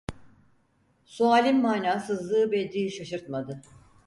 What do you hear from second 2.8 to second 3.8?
şaşırtmadı.